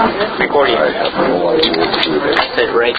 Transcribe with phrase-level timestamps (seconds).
[0.00, 0.76] Recording.
[2.72, 2.96] Break.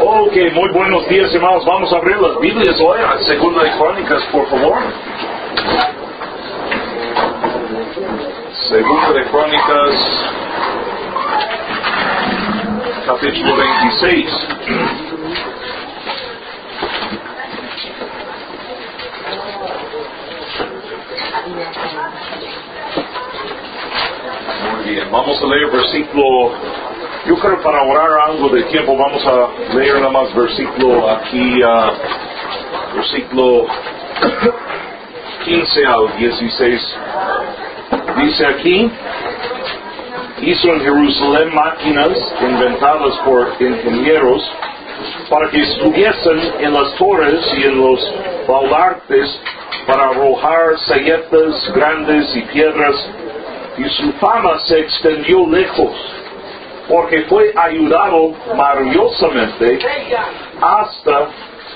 [0.00, 1.66] Ok, muy buenos días hermanos.
[1.66, 4.78] Vamos a abrir las Biblias hoy a Segunda de Crónicas, por favor.
[8.68, 9.94] Segunda de Crónicas,
[13.06, 14.48] capítulo 26.
[25.10, 26.52] Vamos a leer versículo,
[27.26, 31.92] yo creo para ahorrar algo de tiempo vamos a leer nada más versículo aquí, ah,
[32.94, 33.66] versículo
[35.44, 36.96] 15 al 16.
[38.16, 38.90] Dice aquí,
[40.40, 44.50] hizo en Jerusalén máquinas inventadas por ingenieros
[45.28, 48.14] para que estuviesen en las torres y en los
[48.48, 49.38] baluartes
[49.86, 53.10] para arrojar saetas grandes y piedras
[53.78, 55.92] y su fama se extendió lejos,
[56.88, 59.78] porque fue ayudado maravillosamente
[60.60, 61.28] hasta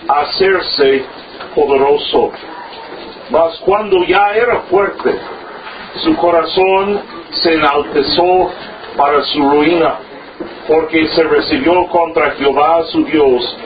[0.08, 1.04] hacerse
[1.54, 2.32] poderoso.
[3.30, 5.14] Mas cuando ya era fuerte,
[5.96, 8.50] su corazón se enaltezó
[8.96, 9.98] para su ruina,
[10.66, 13.56] porque se recibió contra Jehová su Dios,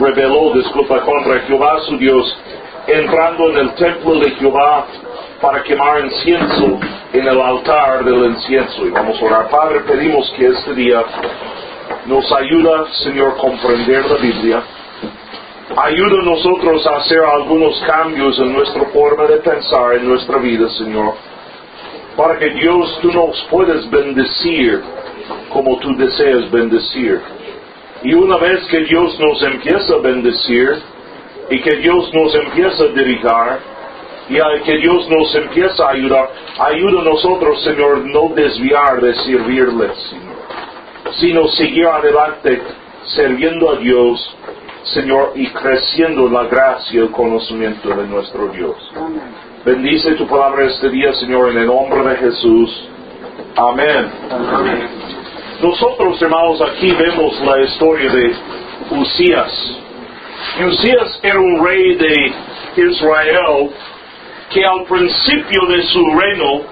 [0.00, 2.38] rebeló, disculpa, contra Jehová su Dios,
[2.86, 4.86] entrando en el templo de Jehová
[5.44, 6.80] para quemar incienso
[7.12, 8.86] en el altar del incienso.
[8.86, 9.50] Y vamos a orar.
[9.50, 11.04] Padre, pedimos que este día
[12.06, 14.62] nos ayuda, Señor, a comprender la Biblia.
[15.76, 20.66] Ayuda a nosotros a hacer algunos cambios en nuestra forma de pensar en nuestra vida,
[20.70, 21.12] Señor.
[22.16, 24.82] Para que Dios, tú nos puedas bendecir
[25.50, 27.20] como tú deseas bendecir.
[28.02, 30.70] Y una vez que Dios nos empieza a bendecir
[31.50, 33.73] y que Dios nos empieza a dirigir,
[34.28, 36.30] y a que Dios nos empieza a ayudar.
[36.58, 42.62] Ayuda a nosotros, Señor, no desviar de servirle, Señor, sino seguir adelante
[43.06, 44.36] sirviendo a Dios,
[44.84, 48.76] Señor, y creciendo en la gracia y el conocimiento de nuestro Dios.
[49.64, 52.88] Bendice tu palabra este día, Señor, en el nombre de Jesús.
[53.56, 54.10] Amén.
[55.62, 58.34] Nosotros, hermanos, aquí vemos la historia de
[58.90, 59.78] Usías.
[60.66, 62.32] Usías era un rey de
[62.76, 63.70] Israel
[64.54, 66.62] que al principio de su reino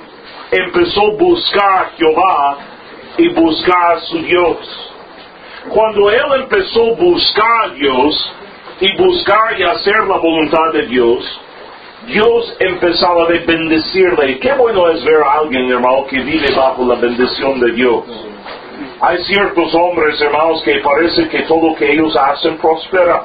[0.53, 2.59] empezó a buscar a Jehová
[3.19, 4.93] y buscar a su Dios.
[5.69, 8.35] Cuando él empezó a buscar a Dios
[8.81, 11.41] y buscar y hacer la voluntad de Dios,
[12.07, 14.39] Dios empezaba a bendecirle.
[14.39, 18.05] Qué bueno es ver a alguien, hermano, que vive bajo la bendición de Dios.
[19.01, 23.25] Hay ciertos hombres, hermanos, que parece que todo lo que ellos hacen prospera.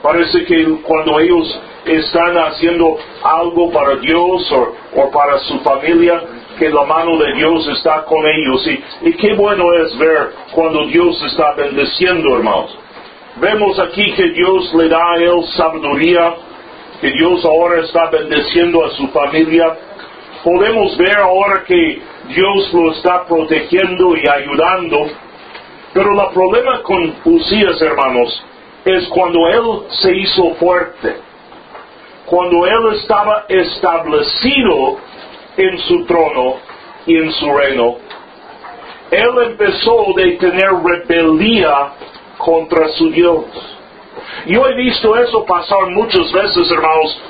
[0.00, 6.22] Parece que cuando ellos están haciendo algo para Dios o, para su familia,
[6.58, 8.66] que la mano de Dios está con ellos.
[8.66, 12.76] Y, y qué bueno es ver cuando Dios está bendeciendo, hermanos.
[13.36, 16.34] Vemos aquí que Dios le da a él sabiduría,
[17.00, 19.76] que Dios ahora está bendeciendo a su familia.
[20.44, 25.06] Podemos ver ahora que Dios lo está protegiendo y ayudando.
[25.92, 28.44] Pero el problema con Usías, hermanos,
[28.84, 31.29] es cuando él se hizo fuerte
[32.30, 34.98] cuando él estaba establecido
[35.56, 36.58] en su trono
[37.04, 37.96] y en su reino,
[39.10, 41.92] él empezó de tener rebelía
[42.38, 43.46] contra su Dios.
[44.46, 47.20] Yo he visto eso pasar muchas veces, hermanos,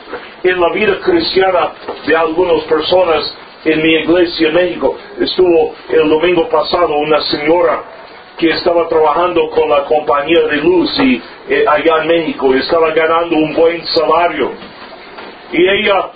[0.43, 1.73] en la vida cristiana
[2.07, 3.35] de algunas personas
[3.65, 4.99] en mi iglesia en México.
[5.19, 7.85] Estuvo el domingo pasado una señora
[8.37, 13.35] que estaba trabajando con la compañía de luz eh, allá en México y estaba ganando
[13.37, 14.53] un buen salario
[15.53, 16.11] y ella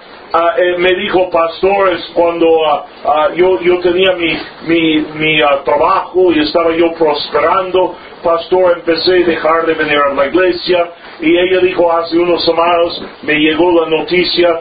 [0.57, 4.37] eh, me dijo, pastores, cuando ah, ah, yo, yo tenía mi,
[4.67, 10.27] mi, mi trabajo y estaba yo prosperando, pastor, empecé a dejar de venir a la
[10.27, 10.91] iglesia.
[11.21, 14.61] Y ella dijo hace unos semanas, me llegó la noticia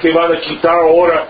[0.00, 1.26] que van a quitar ahora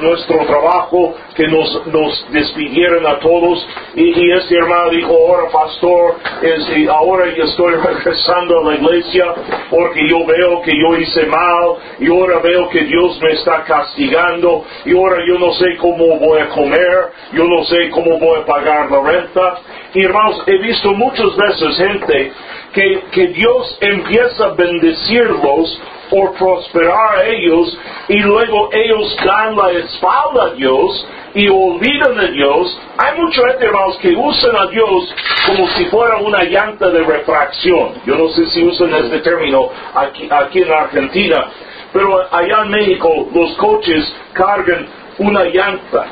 [0.00, 3.66] nuestro trabajo, que nos, nos despidieron a todos.
[3.94, 9.24] Y, este hermano dijo, ahora pastor, es, ahora yo estoy regresando a la iglesia
[9.70, 14.64] porque yo veo que yo hice mal y ahora veo que Dios me está castigando
[14.84, 18.46] y ahora yo no sé cómo voy a comer, yo no sé cómo voy a
[18.46, 19.60] pagar la renta.
[19.94, 22.32] Y hermanos, he visto muchas veces gente
[22.72, 27.78] que, que Dios empieza a bendecirlos por prosperar a ellos
[28.08, 32.80] y luego ellos dan la espalda a Dios y olvidan a Dios.
[32.96, 35.14] Hay mucha gente, hermanos, que usan a Dios
[35.46, 37.94] como si fuera una llanta de refracción.
[38.06, 41.46] Yo no sé si usan este término aquí, aquí en Argentina,
[41.92, 44.86] pero allá en México los coches cargan
[45.18, 46.06] una llanta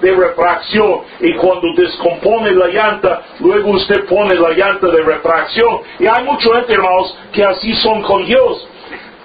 [0.00, 5.80] de refracción y cuando descompone la llanta, luego usted pone la llanta de refracción.
[5.98, 8.66] Y hay mucha gente, hermanos, que así son con Dios.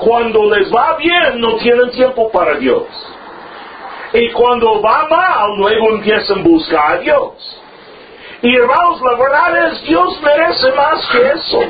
[0.04, 2.84] Cuando les va bien, no tienen tiempo para Dios.
[4.14, 7.60] Y cuando va mal, luego empiezan a buscar a Dios.
[8.42, 11.62] Y hermanos, la verdad es, Dios merece más que eso.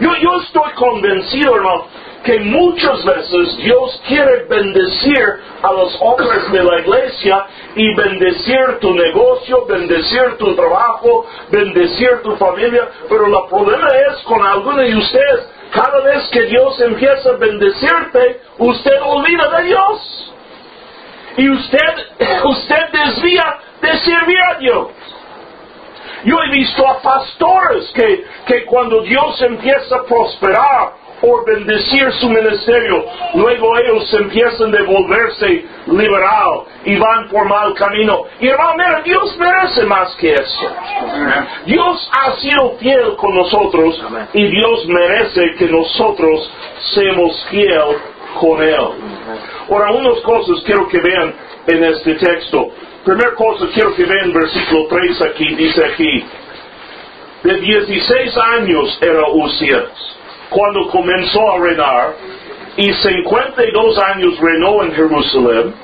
[0.00, 1.86] Yo, yo estoy convencido, hermano,
[2.24, 5.24] que muchas veces Dios quiere bendecir
[5.62, 7.46] a los hombres de la iglesia
[7.76, 14.44] y bendecir tu negocio, bendecir tu trabajo, bendecir tu familia, pero el problema es con
[14.44, 20.34] algunos de ustedes, cada vez que Dios empieza a bendecirte, usted olvida de Dios.
[21.38, 22.06] Y usted,
[22.44, 24.88] usted desvía de servir a Dios.
[26.24, 30.92] Yo he visto a pastores que, que cuando Dios empieza a prosperar,
[31.22, 33.04] por bendecir su ministerio.
[33.34, 38.24] Luego ellos empiezan a volverse liberal y van por mal camino.
[38.40, 40.76] Y hermano, mira, Dios merece más que eso.
[41.64, 44.02] Dios ha sido fiel con nosotros
[44.34, 46.50] y Dios merece que nosotros
[46.92, 47.98] seamos fiel
[48.40, 48.88] con Él.
[49.70, 51.34] Ahora, unas cosas quiero que vean
[51.68, 52.68] en este texto.
[53.04, 56.24] Primera cosa quiero que vean versículo 3 aquí, dice aquí,
[57.44, 60.11] de 16 años era Usías
[60.52, 62.14] cuando comenzó a reinar
[62.76, 65.74] y 52 años reinó en Jerusalén.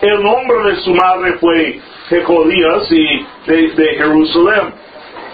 [0.00, 4.74] El nombre de su madre fue Jecodías y de, Jerusalén.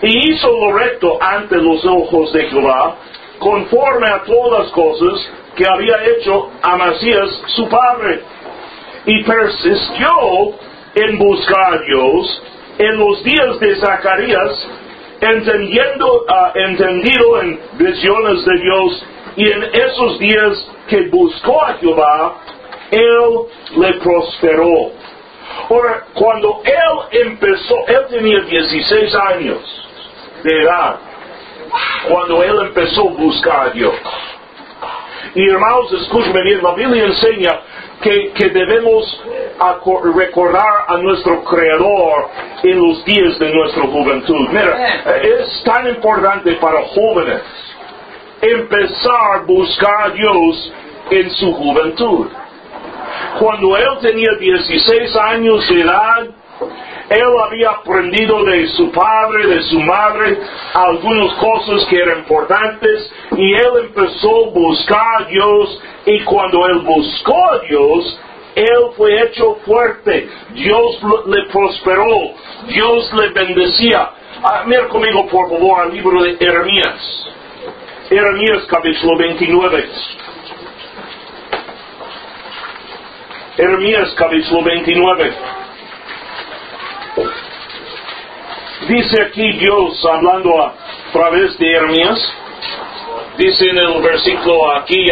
[0.02, 2.96] Y hizo lo recto ante los ojos de Jehová,
[3.38, 8.20] conforme a todas las cosas que había hecho Amasías su padre.
[9.06, 10.08] Y persistió
[10.94, 12.42] en buscar a Dios
[12.78, 14.68] en los días de Zacarías,
[15.20, 19.06] entendiendo, uh, entendido en visiones de Dios
[19.36, 22.36] y en esos días que buscó a Jehová,
[22.90, 23.40] Él
[23.76, 24.92] le prosperó.
[25.70, 29.58] Ahora, cuando Él empezó, Él tenía 16 años
[30.42, 30.96] de edad,
[32.08, 33.94] cuando Él empezó a buscar a Dios.
[35.34, 37.60] Y hermanos, escúcheme bien, la Biblia enseña
[38.00, 39.24] que, debemos
[40.14, 42.28] recordar a nuestro Creador
[42.62, 44.48] en los días de nuestra juventud.
[44.50, 47.42] Mira, es tan importante para jóvenes
[48.40, 50.72] empezar a buscar a Dios
[51.10, 52.28] en su juventud.
[53.38, 56.28] Cuando él tenía 16 años de edad,
[57.10, 60.38] él había aprendido de su padre, de su madre,
[60.74, 66.80] algunas cosas que eran importantes y él empezó a buscar a Dios y cuando él
[66.80, 68.20] buscó a Dios,
[68.54, 72.34] él fue hecho fuerte, Dios le prosperó,
[72.66, 74.10] Dios le bendecía.
[74.42, 77.26] Ah, mira conmigo por favor al libro de Jeremías.
[78.08, 79.88] Jeremías capítulo 29.
[83.56, 85.57] Jeremías capítulo 29.
[88.88, 90.72] Dice aquí Dios hablando a
[91.12, 92.32] través de Jeremías,
[93.36, 95.06] dice en el versículo aquí,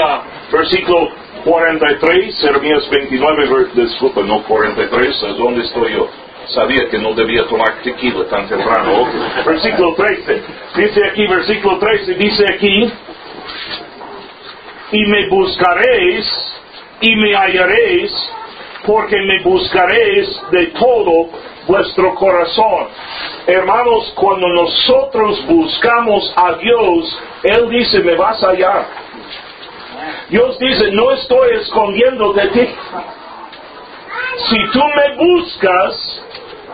[0.50, 1.10] versículo
[1.44, 6.08] 43, Jeremías 29, disculpa, no 43, ¿dónde estoy yo?
[6.48, 9.08] Sabía que no debía tomar tequila tan temprano.
[9.44, 10.42] Versículo 13,
[10.76, 12.92] dice aquí, versículo 13, dice aquí,
[14.92, 16.24] y me buscaréis
[17.02, 18.12] y me hallaréis,
[18.86, 21.28] porque me buscaréis de todo
[21.66, 22.88] vuestro corazón.
[23.46, 28.86] Hermanos, cuando nosotros buscamos a Dios, Él dice, me vas a hallar.
[30.28, 32.68] Dios dice, no estoy escondiendo de ti.
[34.48, 36.22] Si tú me buscas,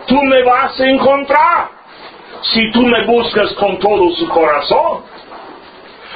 [0.07, 1.69] tú me vas a encontrar.
[2.41, 5.03] Si tú me buscas con todo su corazón.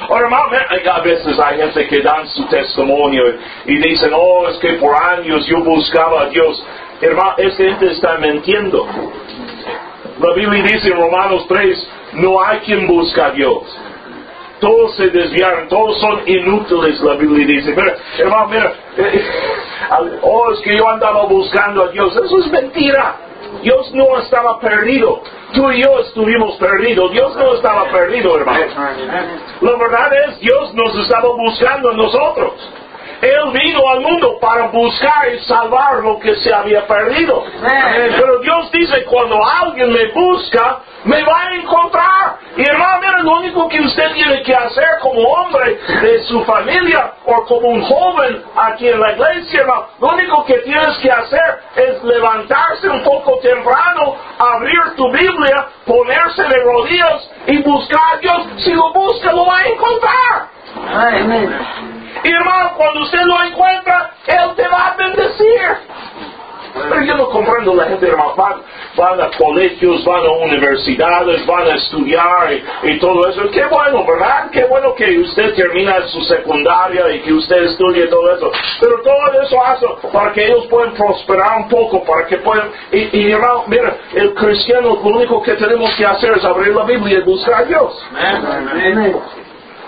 [0.00, 0.44] Ahora, hermano,
[0.92, 3.24] a veces hay gente que dan su testimonio
[3.66, 6.62] y dicen, oh, es que por años yo buscaba a Dios.
[7.00, 8.86] Hermano, esta gente está mintiendo.
[10.20, 13.62] La Biblia dice en Romanos 3, no hay quien busca a Dios.
[14.60, 17.70] Todos se desviaron, todos son inútiles, la Biblia dice.
[17.70, 19.24] Mira, hermano, mira, eh,
[20.22, 22.16] oh, es que yo andaba buscando a Dios.
[22.16, 23.16] Eso es mentira.
[23.62, 25.22] Dios no estaba perdido.
[25.54, 27.12] Tú y yo estuvimos perdidos.
[27.12, 28.64] Dios no estaba perdido, hermano.
[29.60, 32.52] La verdad es, Dios nos estaba buscando a nosotros.
[33.20, 37.44] Él vino al mundo para buscar y salvar lo que se había perdido.
[38.16, 42.38] Pero Dios dice, cuando alguien me busca, me va a encontrar.
[42.56, 47.14] Y hermano, mira, lo único que usted tiene que hacer como hombre de su familia
[47.24, 51.60] o como un joven aquí en la iglesia, hermano, lo único que tienes que hacer
[51.76, 58.46] es levantarse un poco temprano, abrir tu Biblia, ponerse de rodillas y buscar a Dios.
[58.58, 60.48] Si lo busca, lo va a encontrar.
[61.94, 65.78] Y hermano, cuando usted lo encuentra, Él te va a bendecir.
[66.74, 68.62] Pero yo no comprendo la gente, hermano, van,
[68.96, 73.50] van a colegios, van a universidades, van a estudiar y, todo eso.
[73.50, 74.50] Qué bueno, ¿verdad?
[74.50, 78.50] Qué bueno que usted termina su secundaria y que usted estudie todo eso.
[78.80, 82.70] Pero todo eso hace para que ellos puedan prosperar un poco, para que puedan...
[82.92, 86.84] Y, y hermano, mira, el cristiano lo único que tenemos que hacer es abrir la
[86.84, 88.06] Biblia y buscar a Dios.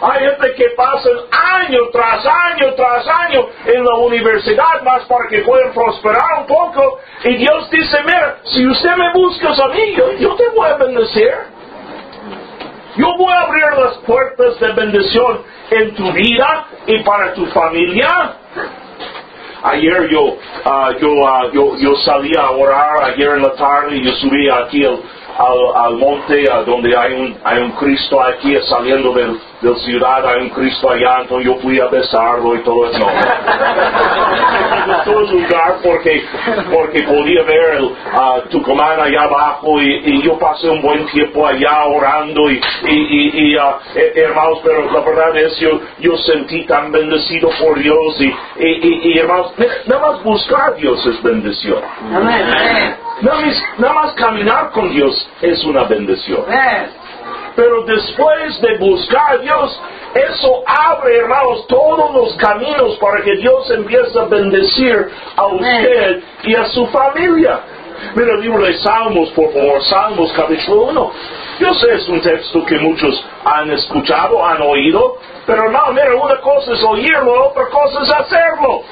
[0.03, 5.41] Hay gente que pasan año tras año tras año en la universidad más para que
[5.41, 7.01] puedan prosperar un poco.
[7.25, 11.35] Y Dios dice, mira, si usted me buscas a mí, yo, te voy a bendecir.
[12.97, 18.37] Yo voy a abrir las puertas de bendición en tu vida y para tu familia.
[19.63, 24.13] Ayer yo, ah, yo, ah, yo, yo salí a orar, ayer en la tarde, yo
[24.13, 24.87] subí aquí
[25.39, 30.43] al, al, monte donde hay un, hay un Cristo aquí saliendo del, del, ciudad, hay
[30.43, 32.99] un Cristo allá, entonces yo fui a besarlo y todo eso.
[34.87, 35.03] No.
[35.05, 36.25] todo lugar porque,
[36.73, 41.85] porque podía ver tu uh, Tucumán allá abajo y, yo pasé un buen tiempo allá
[41.87, 43.61] orando y, y, uh,
[43.95, 49.19] eh, hermanos, pero la verdad es yo, yo sentí tan bendecido por Dios y, y,
[49.19, 49.53] hermanos,
[49.87, 51.83] nada más buscar a Dios es bendición.
[52.13, 52.97] Amén.
[53.23, 56.45] Nada más, caminar con Dios es una bendición.
[57.57, 59.81] Pero después de buscar a Dios,
[60.15, 66.55] eso abre, hermanos, todos los caminos para que Dios empiece a bendecir a usted y
[66.55, 67.61] a su familia.
[68.15, 71.13] Mira el libro de Salmos, por favor, Salmos capítulo 1.
[71.61, 76.41] Yo sé, es un texto que muchos han escuchado, han oído, pero no, mira, una
[76.41, 78.83] cosa es oírlo, otra cosa es hacerlo.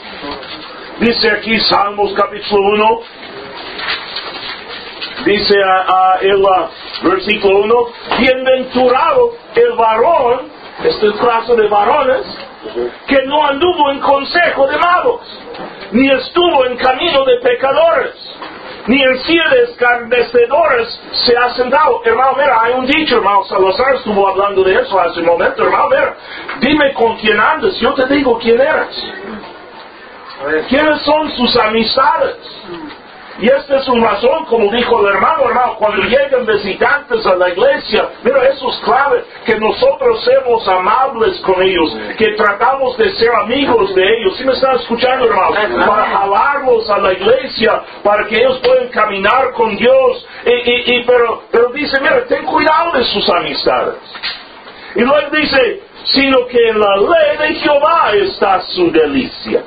[1.00, 3.00] Dice aquí Salmos capítulo 1,
[5.24, 6.42] dice a, el
[7.02, 7.74] versículo 1,
[8.18, 10.48] bienventurado el varón,
[10.84, 12.22] este es clase de varones,
[13.06, 15.20] que no anduvo en consejo de malos,
[15.92, 18.14] ni estuvo en camino de pecadores,
[18.86, 22.00] ni en silla de escarnecedores se ha sentado.
[22.04, 25.88] Hermano, mira, hay un dicho, hermano Salazar estuvo hablando de eso hace un momento, hermano,
[25.90, 26.16] mira,
[26.60, 29.04] dime con quién andas, yo te digo quién eres.
[30.68, 32.36] ¿Quiénes son sus amistades?
[33.40, 37.50] Y esta es una razón, como dijo el hermano, hermano, cuando llegan visitantes a la
[37.50, 43.30] iglesia, mira, eso es clave, que nosotros seamos amables con ellos, que tratamos de ser
[43.36, 44.36] amigos de ellos.
[44.36, 45.86] ¿Sí me están escuchando, hermano?
[45.86, 50.26] Para jalarlos a la iglesia, para que ellos puedan caminar con Dios.
[50.44, 53.98] Y, y, pero, pero dice, mira, ten cuidado de sus amistades.
[54.96, 59.62] Y luego dice, sino que en la ley de Jehová está su delicia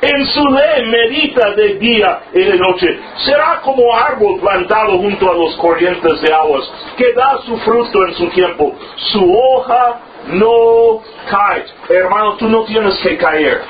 [0.00, 2.98] en su ley medita de día y de noche.
[3.24, 8.14] Será como árbol plantado junto a los corrientes de aguas, que da su fruto en
[8.14, 8.74] su tiempo.
[8.96, 11.64] Su hoja no cae.
[11.88, 13.62] Hermano, tú no tienes que caer.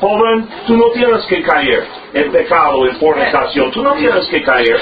[0.00, 3.70] Joven, tú no tienes que caer en pecado, en fornicación.
[3.72, 4.80] Tú no tienes que caer.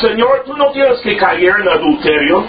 [0.00, 2.44] Señor, tú no tienes que caer en adulterio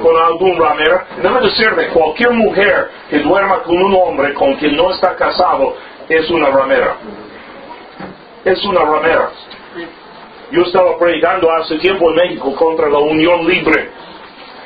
[0.00, 1.02] con algún ramero.
[1.22, 5.14] Debe de ser de cualquier mujer que duerma con un hombre con quien no está
[5.16, 5.76] casado
[6.08, 6.96] es una ramera.
[8.44, 9.30] Es una ramera.
[10.50, 13.90] Yo estaba predicando hace tiempo en México contra la unión libre.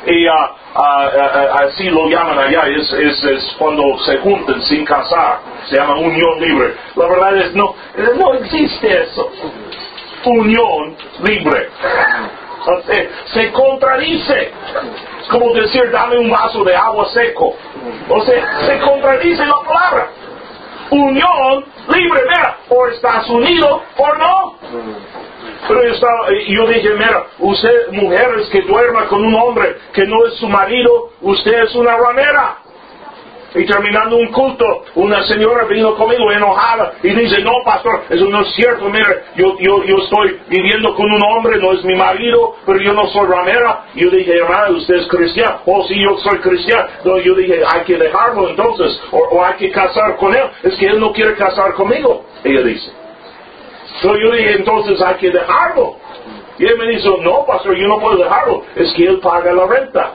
[0.07, 5.41] Y ah, ah, ah, así lo llaman allá, es, es, cuando se juntan sin casar,
[5.69, 6.75] se llama unión libre.
[6.95, 7.75] La verdad es, no,
[8.17, 9.31] no existe eso.
[10.25, 11.69] Unión libre.
[13.33, 14.53] se contradice.
[15.23, 17.55] Es como decir, dame un vaso de agua seco.
[18.09, 20.11] O sea, se contradice la palabra
[20.91, 24.59] unión libre, mira, o estás unido o no.
[25.67, 30.27] Pero yo, estaba, yo dije, mira, usted, mujeres que duerma con un hombre que no
[30.27, 32.59] es su marido, usted es una ramera.
[33.55, 38.43] Y terminando un culto, una señora vino conmigo enojada y dice, no, pastor, eso no
[38.43, 42.57] es cierto, mire, yo, yo, yo estoy viviendo con un hombre, no es mi marido,
[42.67, 43.87] pero yo no soy ramera.
[43.95, 45.61] Y yo dije, hermana, usted es cristiano.
[45.65, 46.89] Oh, sí, yo soy cristiano.
[46.99, 50.45] Entonces yo dije, hay que dejarlo entonces, o, hay que casar con él.
[50.63, 52.91] Es que él no quiere casar conmigo, ella dice.
[53.97, 55.97] Entonces yo dije, entonces hay que dejarlo.
[56.59, 59.67] Y él me dice, no, pastor, yo no puedo dejarlo, es que él paga la
[59.67, 60.13] renta.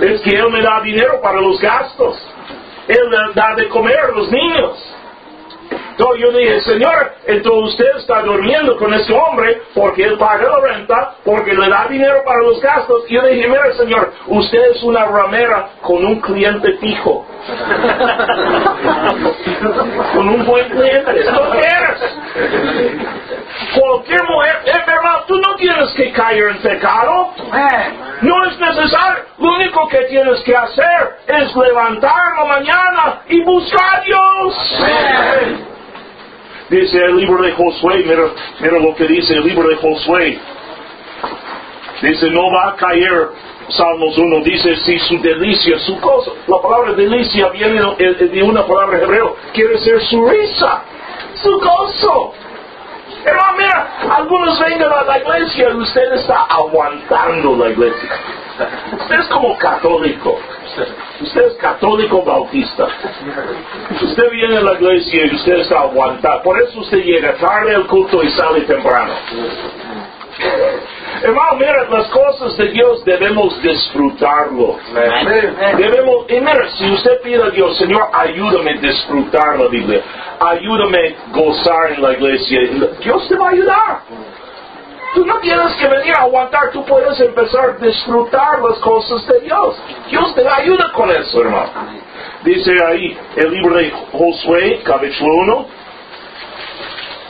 [0.00, 2.16] Es que Él me da dinero para los gastos.
[2.88, 4.96] Él me da de comer a los niños.
[6.00, 10.58] Entonces yo dije, Señor, entonces usted está durmiendo con ese hombre porque él paga la
[10.60, 13.04] renta, porque le da dinero para los gastos.
[13.08, 17.26] Y yo dije, mira, Señor, usted es una ramera con un cliente fijo.
[20.14, 21.12] con un buen cliente.
[21.12, 22.00] ¿Qué eres?
[23.74, 27.32] Cualquier mujer, eh, hermano, tú no tienes que caer en pecado.
[28.22, 29.24] No es necesario.
[29.38, 34.78] Lo único que tienes que hacer es levantar la mañana y buscar a Dios.
[36.68, 38.22] Dice el libro de Josué, mira,
[38.60, 40.38] mira lo que dice el libro de Josué.
[42.02, 43.28] Dice, no va a caer
[43.70, 49.00] Salmos 1 dice, si su delicia, su cosa, la palabra delicia viene de una palabra
[49.00, 50.82] hebreo, quiere decir su risa,
[51.34, 52.34] su gozo.
[53.24, 58.10] Hermano, mira, algunos vengan a la iglesia y usted está aguantando la iglesia.
[58.98, 60.38] Usted es como católico.
[61.20, 62.86] Usted es católico bautista.
[64.00, 66.42] Usted viene a la iglesia y usted está aguantando.
[66.42, 69.12] Por eso usted llega tarde al culto y sale temprano.
[71.22, 74.78] Hermano, mira, las cosas de Dios debemos disfrutarlo.
[75.76, 80.00] Debemos, y mira, si usted pide a Dios, Señor, ayúdame a disfrutar la Biblia,
[80.40, 82.60] ayúdame a gozar en la iglesia,
[83.00, 84.00] Dios te va a ayudar.
[85.14, 89.40] Tú no tienes que venir a aguantar, tú puedes empezar a disfrutar las cosas de
[89.40, 89.76] Dios.
[90.08, 91.70] Dios te ayuda con eso, hermano.
[92.44, 95.66] Dice ahí el libro de Josué, capítulo 1,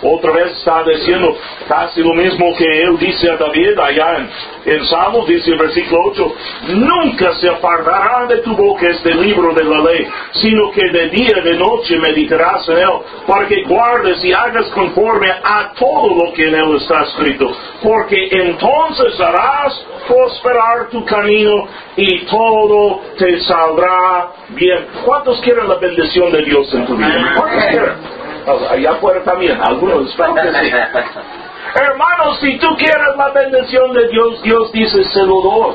[0.02, 1.37] otra vez está diciendo
[1.69, 4.30] casi lo mismo que él dice a David allá en,
[4.73, 6.35] en Salmos, dice el versículo 8,
[6.69, 11.38] nunca se apartará de tu boca este libro de la ley, sino que de día
[11.38, 12.90] y de noche meditarás en él,
[13.26, 17.50] para que guardes y hagas conforme a todo lo que en él está escrito,
[17.83, 24.87] porque entonces harás prosperar tu camino y todo te saldrá bien.
[25.04, 27.35] ¿Cuántos quieren la bendición de Dios en tu vida?
[27.37, 28.21] ¿Cuántos quieren?
[28.70, 30.16] Allá afuera también, algunos
[31.75, 35.75] Hermanos, si tú quieres la bendición de Dios, Dios dice, se lo doy.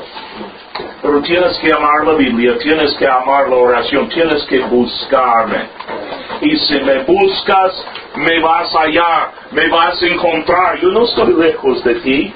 [1.02, 5.70] Pero tienes que amar la Biblia, tienes que amar la oración, tienes que buscarme.
[6.42, 10.80] Y si me buscas, me vas a hallar, me vas a encontrar.
[10.80, 12.34] Yo no estoy lejos de ti.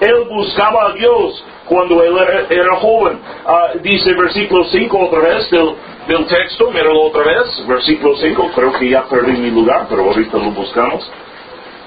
[0.00, 2.16] Él buscaba a Dios cuando él
[2.50, 3.20] era, joven.
[3.46, 5.72] Uh, dice versículo 5 otra vez del,
[6.08, 10.36] del texto, míralo otra vez, versículo 5, creo que ya perdí mi lugar, pero ahorita
[10.36, 11.08] lo buscamos.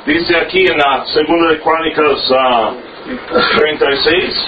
[0.06, 2.76] Dice aquí en la segunda de Crónicas uh,
[3.58, 4.46] 36.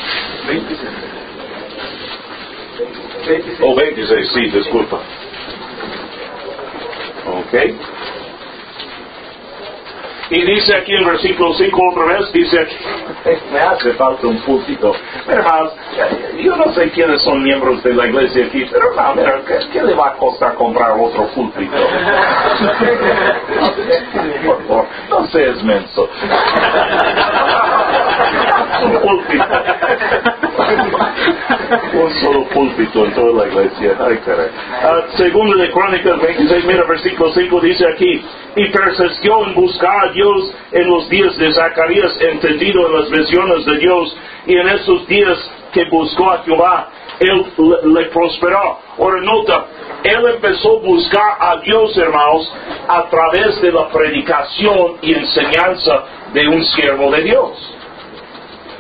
[3.61, 4.99] O 26, sí, disculpa.
[7.27, 7.94] Ok.
[10.29, 12.67] Y dice aquí en versículo 5 otra vez, dice
[13.51, 14.93] me hace falta un púlpito.
[15.27, 15.73] Hermanos,
[16.39, 19.93] yo no sé quiénes son miembros de la iglesia aquí, pero hermano, mira, ¿qué, le
[19.93, 21.75] va a costar comprar otro púlpito?
[24.45, 26.09] Por favor, no seas menso.
[28.83, 29.45] un púlpito.
[31.93, 33.97] Un solo púlpito en toda la iglesia.
[33.99, 34.47] Ay, caray.
[34.47, 38.21] Uh, segundo de Crónicas 26, mira, versículo 5 dice aquí,
[38.55, 43.65] y persistió en buscar a Dios en los días de Zacarías, entendido en las visiones
[43.65, 45.37] de Dios, y en esos días
[45.71, 47.45] que buscó a Jehová, él
[47.93, 48.79] le, prosperó.
[48.97, 49.65] Ahora nota,
[50.03, 52.53] él empezó a buscar a Dios, hermanos,
[52.87, 57.75] a través de la predicación y enseñanza de un siervo de Dios.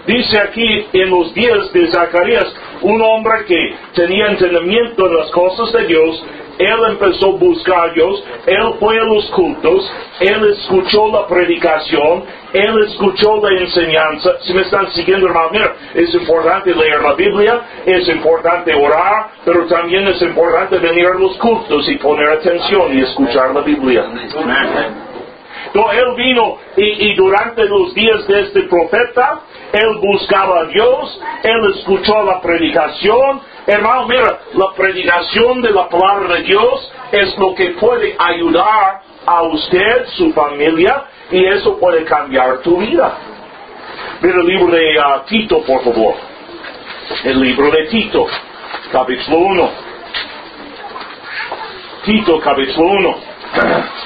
[0.05, 5.71] Dice aquí en los días de Zacarías, un hombre que tenía entendimiento en las cosas
[5.73, 6.23] de Dios,
[6.57, 12.23] él empezó a buscar a Dios, él fue a los cultos, él escuchó la predicación,
[12.53, 14.39] él escuchó la enseñanza.
[14.41, 19.65] Si me están siguiendo, hermano, mira, es importante leer la Biblia, es importante orar, pero
[19.65, 24.05] también es importante venir a los cultos y poner atención y escuchar la Biblia.
[25.75, 29.41] Entonces él vino y, y durante los días de este profeta,
[29.73, 33.41] él buscaba a Dios, él escuchó la predicación.
[33.67, 39.41] Hermano, mira, la predicación de la palabra de Dios es lo que puede ayudar a
[39.41, 43.17] usted, su familia, y eso puede cambiar tu vida.
[44.21, 46.15] Mira el libro de uh, Tito, por favor.
[47.25, 48.27] El libro de Tito,
[48.93, 49.69] capítulo 1.
[52.05, 53.15] Tito, capítulo 1.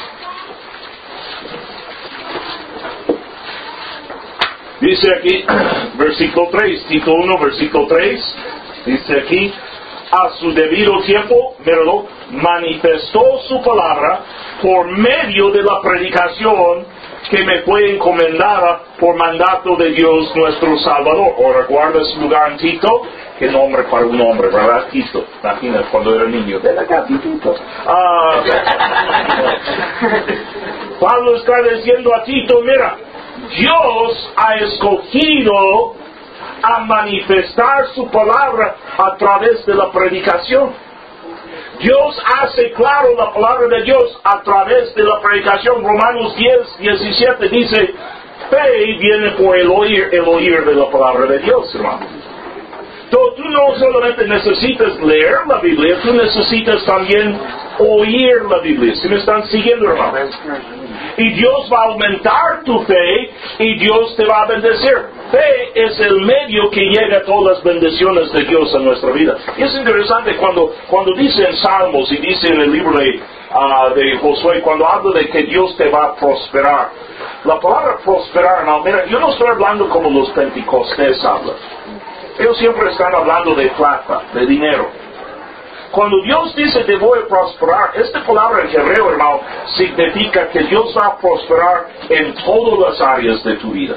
[4.82, 5.46] Dice aquí,
[5.96, 8.36] versículo 3, Tito 1, versículo 3,
[8.86, 9.54] dice aquí,
[10.12, 14.22] a su debido tiempo, míralo, manifestó su palabra
[14.62, 16.86] por medio de la predicación
[17.30, 21.36] que me fue encomendada por mandato de Dios nuestro Salvador.
[21.38, 23.04] O recuerda su lugar en Tito,
[23.38, 24.88] qué nombre para un hombre, ¿verdad?
[24.90, 26.60] Tito, imagínate cuando era niño.
[26.64, 27.56] Ven acá, Tito.
[27.86, 28.42] Ah,
[31.00, 32.98] Pablo está diciendo a Tito, mira,
[33.58, 35.96] Dios ha escogido
[36.62, 40.72] a manifestar su palabra a través de la predicación.
[41.80, 45.84] Dios hace claro la palabra de Dios a través de la predicación.
[45.84, 47.94] Romanos 10, 17 dice,
[48.50, 52.06] Fe viene por el oír, el oír de la palabra de Dios, hermano.
[53.10, 57.40] Tú, tú no solamente necesitas leer la Biblia, tú necesitas también
[57.80, 58.94] oír la Biblia.
[58.96, 60.18] ¿Sí me están siguiendo, hermano?
[61.18, 64.98] Y Dios va a aumentar tu fe y Dios te va a bendecir.
[65.32, 69.38] Fe es el medio que llega a todas las bendiciones de Dios en nuestra vida.
[69.58, 73.20] Y es interesante cuando, cuando dice en Salmos y dice en el libro de,
[73.52, 76.90] ah, de Josué, cuando habla de que Dios te va a prosperar.
[77.46, 81.56] La palabra prosperar, no, mira, yo no estoy hablando como los pentecostés hablan.
[82.40, 84.90] Ellos siempre están hablando de plata, de dinero.
[85.92, 89.42] Cuando Dios dice te voy a prosperar, esta palabra en hebreo, hermano,
[89.76, 93.96] significa que Dios va a prosperar en todas las áreas de tu vida.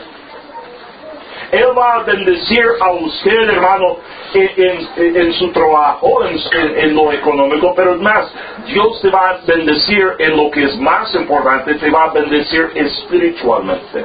[1.51, 3.99] Él va a bendecir a usted, hermano,
[4.33, 6.39] en, en- en su trabajo, en,
[6.79, 8.33] en- lo económico, pero más,
[8.67, 12.71] Dios te va a bendecir en lo que es más importante, te va a bendecir
[12.75, 14.03] espiritualmente,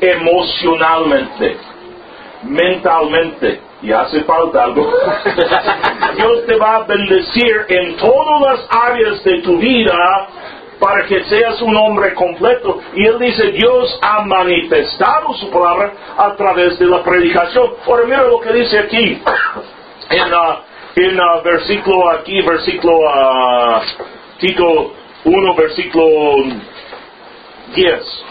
[0.00, 1.56] emocionalmente,
[2.44, 3.60] mentalmente.
[3.82, 4.82] Y hace falta algo.
[6.16, 10.28] Dios te va a bendecir en todas las áreas de tu vida
[10.78, 12.80] para que seas un hombre completo.
[12.94, 17.74] Y él dice, Dios ha manifestado su palabra a través de la predicación.
[17.86, 19.22] Ahora mira lo que dice aquí,
[20.10, 20.60] en, ah,
[20.96, 23.82] en ah, versículo aquí, versículo ah,
[24.38, 24.92] Tito
[25.24, 26.06] 1, versículo
[27.74, 28.24] 10.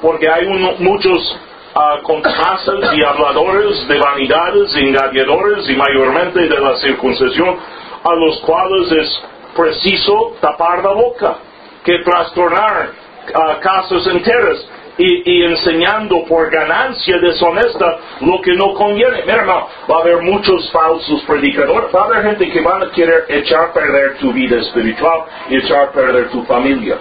[0.00, 1.38] Porque hay uno- muchos
[1.74, 7.56] ah, contumaces y habladores de vanidades, engañadores y mayormente de la circuncisión,
[8.04, 9.22] a los cuales es
[9.56, 11.36] preciso tapar la boca,
[11.84, 12.90] que trastornar
[13.34, 14.66] ah, casas enteras
[14.98, 19.22] y, y enseñando por ganancia deshonesta lo que no conviene.
[19.22, 22.90] Mira, hermano, va a haber muchos falsos predicadores, va a haber gente que van a
[22.90, 26.98] querer echar a perder tu vida espiritual y echar a perder tu familia.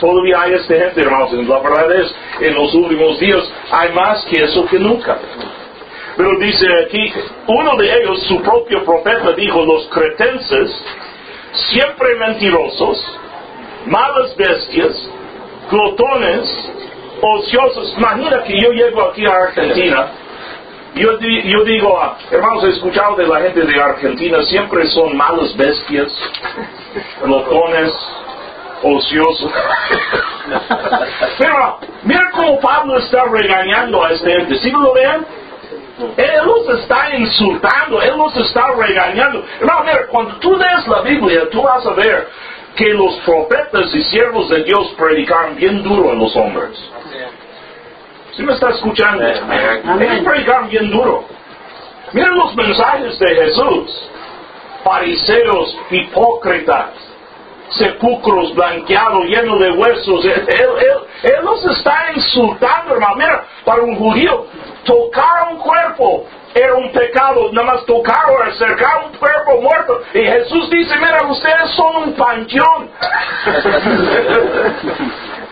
[0.00, 1.32] Todavía hay esta gente, hermanos.
[1.32, 5.18] La verdad es, en los últimos días hay más que eso que nunca.
[6.16, 7.12] Pero dice aquí,
[7.46, 10.84] uno de ellos, su propio profeta, dijo, los cretenses,
[11.52, 13.18] siempre mentirosos,
[13.86, 15.08] malas bestias,
[15.70, 16.70] glotones,
[17.22, 17.94] ociosos.
[17.96, 20.08] Imagina que yo llego aquí a Argentina.
[20.94, 21.96] Yo, di- yo digo,
[22.32, 26.08] hermanos, he escuchado de la gente de Argentina, siempre son malas bestias,
[27.22, 27.92] glotones,
[28.82, 29.50] ociosos.
[31.38, 34.56] Pero mira cómo Pablo está regañando a este gente.
[34.56, 35.26] ¿Sí lo ven?
[36.16, 39.44] Él los está insultando, Él los está regañando.
[39.60, 42.28] Hermano, mira, cuando tú lees la Biblia, tú vas a ver
[42.74, 46.70] que los profetas y siervos de Dios predicaron bien duro a los hombres.
[48.32, 49.26] ¿Sí me está escuchando?
[49.26, 51.24] Ellos predicaron bien duro.
[52.12, 54.10] Mira los mensajes de Jesús.
[54.82, 57.09] Fariseos, hipócritas,
[57.70, 60.24] sepulcros blanqueados, llenos de huesos.
[60.24, 60.68] Él, él,
[61.22, 63.16] él- los está insultando, hermano.
[63.16, 64.46] Mira, para un judío,
[64.84, 70.00] tocar un cuerpo era un pecado, nada más tocar o acercar un cuerpo muerto.
[70.14, 72.90] Y Jesús dice, mira, ustedes son un panteón.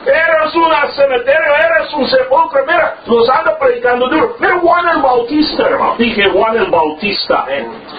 [0.07, 4.37] Eres un cementerio, eres un sepulcro, mira, los anda predicando duro.
[4.39, 5.97] Mira Juan el Bautista, hermano.
[5.99, 7.45] Dije Juan el Bautista.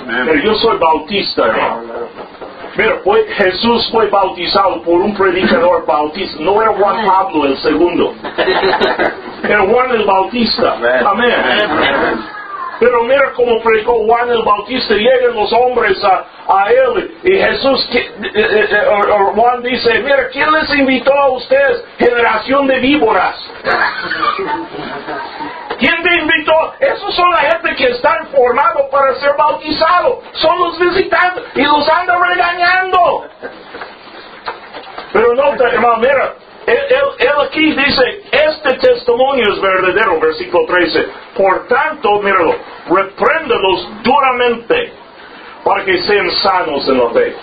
[0.08, 1.82] Pero yo soy bautista, hermano.
[3.04, 6.38] Fue- Jesús fue bautizado por un predicador bautista.
[6.42, 8.14] No era Juan Pablo el segundo.
[9.44, 10.76] Era Juan el Bautista.
[11.06, 11.34] Amén.
[12.80, 14.94] Pero mira cómo predicó Juan el Bautista.
[14.94, 18.86] Llegan los hombres a, a él y Jesús, que- eh, eh, eh,
[19.36, 21.84] Juan dice, mira, ¿quién les invitó a ustedes?
[21.98, 23.36] Generación de víboras.
[25.80, 26.54] ¿Quién te invitó?
[26.80, 30.20] Esos son la gente que están formados para ser bautizados.
[30.34, 33.26] Son los visitantes y los anda regañando.
[35.14, 36.34] Pero no, hermano, mira,
[36.68, 41.08] él, él- él aquí dice, este testimonio es verdadero, versículo 13.
[41.36, 42.56] Por tanto, míralo,
[42.90, 44.94] repréndalos duramente
[45.64, 47.36] para que sean sanos en la fe.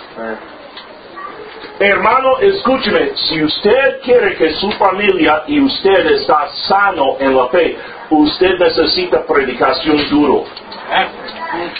[1.78, 7.76] Hermano, escúcheme, si usted quiere que su familia y usted está sano en la fe,
[8.10, 10.44] usted necesita predicación duro.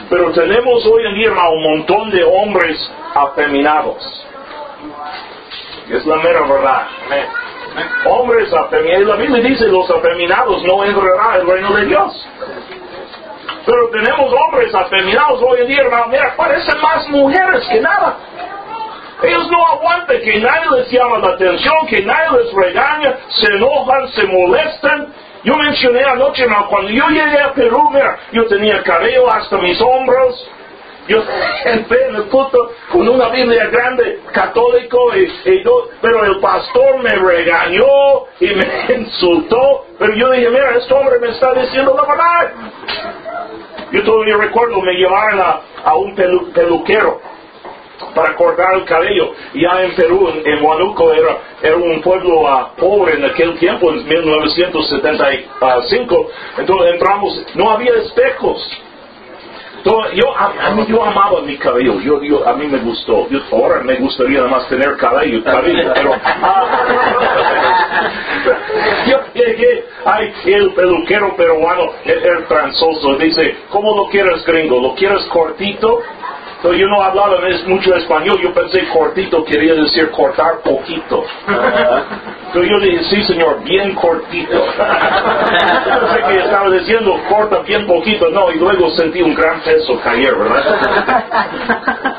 [0.08, 4.26] Pero tenemos hoy en día un montón de hombres afeminados.
[5.90, 6.86] Es la mera verdad.
[8.06, 9.06] Hombres afeminados.
[9.06, 12.28] La Biblia dice los afeminados no entrarán el reino de Dios.
[13.64, 16.06] Pero tenemos hombres afeminados hoy en día, hermano.
[16.08, 18.16] Mira, parecen más mujeres que nada.
[19.22, 24.08] Ellos no aguantan que nadie les llama la atención, que nadie les regaña, se enojan,
[24.08, 25.12] se molestan.
[25.44, 30.50] Yo mencioné anoche, cuando yo llegué a Perú, mira, yo tenía cabello hasta mis hombros,
[31.08, 31.22] yo
[31.64, 35.62] entré en el culto con una Biblia grande, católico, y,
[36.00, 41.28] pero el pastor me regañó y me insultó, pero yo dije, mira, este hombre me
[41.28, 42.52] está diciendo la verdad.
[43.92, 47.20] Yo todavía recuerdo, me llevaron a, un peluquero
[48.14, 49.32] para cortar el cabello.
[49.54, 54.06] Ya en Perú, en, Huánuco, era, era un pueblo ah, pobre en aquel tiempo, en
[54.06, 56.30] 1975.
[56.58, 58.60] Entonces entramos, no había espejos
[60.14, 63.28] yo, a, mí, yo amaba mi cabello, yo, a mí me gustó.
[63.28, 66.66] Yo, ahora me gustaría nada más tener cabello, cabello pero ah,
[69.06, 74.80] yo llegué, ay, el peluquero peruano, el, el transoso, dice, ¿cómo lo quieres gringo?
[74.80, 76.02] ¿Lo quieres cortito?
[76.62, 81.24] Yo no hablaba mucho español, yo pensé cortito quería decir cortar poquito.
[82.46, 84.64] Entonces yo dije, sí señor, bien cortito.
[84.76, 90.34] Pensé que estaba diciendo corta bien poquito, no, y luego sentí un gran peso caer,
[90.34, 91.24] ¿verdad?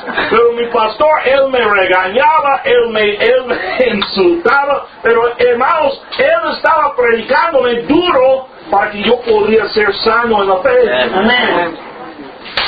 [0.29, 6.95] Pero mi pastor, él me regañaba, él me, él me insultaba, pero hermanos, él estaba
[6.95, 11.03] predicándome duro para que yo pudiera ser sano en la fe.
[11.13, 11.96] Amén.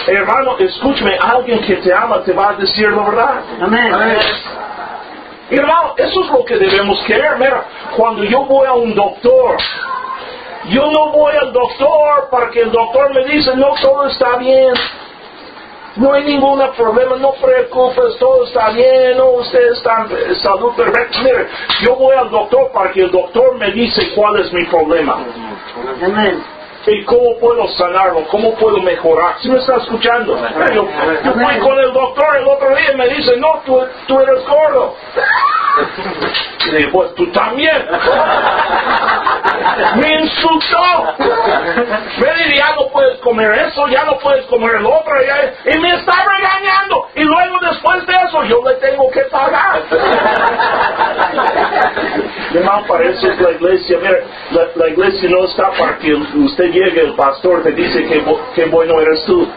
[0.07, 3.43] Hermano, escúchame, alguien que te ama te va a decir la verdad.
[3.61, 3.91] Amén.
[5.51, 7.37] Hermano, eso es lo que debemos querer.
[7.39, 7.63] Mira,
[7.97, 9.57] cuando yo voy a un doctor,
[10.69, 14.73] yo no voy al doctor para que el doctor me dice, no, todo está bien.
[15.95, 21.19] No hay ningún problema, no preocupes, todo está bien, no, usted está en salud perfecta.
[21.23, 21.47] Mire,
[21.81, 25.17] yo voy al doctor para que el doctor me dice cuál es mi problema.
[26.03, 26.58] Amén.
[26.91, 28.25] ¿Y cómo puedo sanarlo?
[28.29, 29.35] ¿Cómo puedo mejorar?
[29.41, 30.35] Si me está escuchando?
[30.73, 30.87] Yo,
[31.23, 34.43] yo fui con el doctor el otro día y me dice, no, tú, tú eres
[34.47, 34.95] gordo.
[36.65, 37.87] Y le dije, pues tú también.
[39.95, 41.15] Me insultó.
[42.17, 45.13] Me dice, ya no puedes comer eso, ya no puedes comer el otro.
[45.65, 47.07] Y me está regañando.
[47.15, 49.81] Y luego después de eso yo le tengo que pagar.
[52.53, 53.97] Hermano, para eso es la iglesia.
[54.01, 54.19] Mira,
[54.51, 58.23] la, la iglesia no está para que usted llegue, el pastor te dice que,
[58.55, 59.47] que bueno eres tú.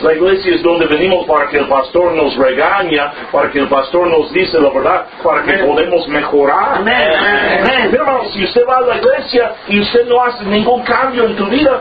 [0.00, 4.08] La iglesia es donde venimos para que el pastor nos regaña, para que el pastor
[4.08, 6.78] nos dice la verdad, para que podamos mejorar.
[6.78, 7.92] Amén.
[7.92, 11.46] Hermano, si usted va a la iglesia y usted no hace ningún cambio en tu
[11.46, 11.80] vida,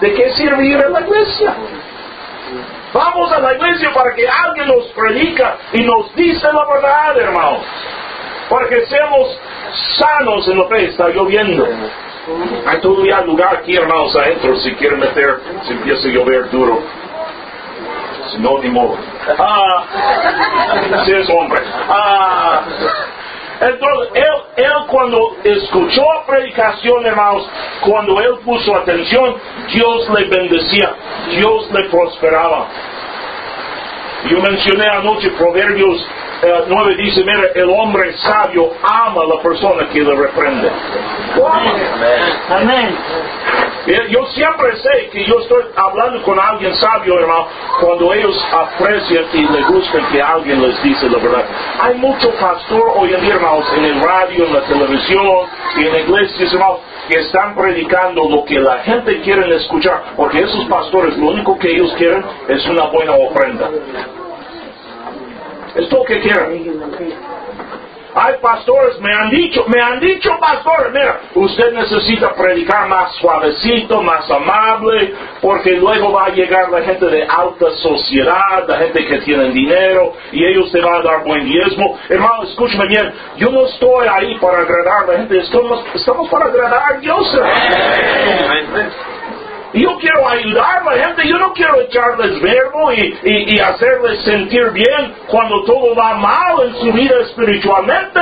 [0.00, 1.54] ¿de qué sirve ir a la iglesia?
[2.92, 7.58] Vamos a la iglesia para que alguien nos predica y nos dice la verdad, hermano.
[8.48, 9.40] Para que seamos
[9.98, 10.84] sanos en la fe.
[10.84, 11.66] Está lloviendo.
[12.66, 16.82] Hay todavía lugar aquí, hermanos, adentro, si quieren meter, si empieza a llover duro.
[18.38, 18.70] No, ni.
[19.38, 19.84] Ah,
[21.04, 21.60] si es hombre.
[21.88, 22.62] Ah.
[23.60, 27.48] Entonces, él, él cuando escuchó predicación, hermanos,
[27.80, 29.36] cuando él puso atención,
[29.72, 30.94] Dios le bendecía,
[31.30, 32.66] Dios le prosperaba.
[34.28, 36.06] Yo mencioné anoche Proverbios
[36.42, 40.70] 9 eh, dice, mira, el hombre sabio ama a la persona que le reprende.
[42.50, 42.96] Amén.
[44.08, 47.46] Yo siempre sé que yo estoy hablando con alguien sabio, hermano,
[47.80, 51.44] cuando ellos aprecian y les gusta que alguien les dice la verdad.
[51.80, 55.26] Hay mucho pastor hoy en día, hermanos, en el radio, en la televisión
[55.76, 60.38] y en la iglesia, hermanos, que están predicando lo que la gente quiere escuchar, porque
[60.38, 63.68] esos pastores lo único que ellos quieren es una buena ofrenda.
[65.74, 66.82] Es lo que quieren.
[68.16, 74.00] Hay pastores, me han dicho, me han dicho pastores, mira, usted necesita predicar más suavecito,
[74.02, 79.18] más amable, porque luego va a llegar la gente de alta sociedad, la gente que
[79.22, 81.98] tiene dinero, y ellos te van a dar buen diezmo.
[82.08, 86.44] Hermano, escúchame bien, yo no estoy ahí para agradar a la gente, estamos, estamos para
[86.46, 87.40] agradar a Dios.
[89.74, 95.16] Yo quiero ayudar a la gente, yo no quiero echarles verbo y, hacerles sentir bien
[95.26, 98.20] cuando todo va mal en su vida espiritualmente.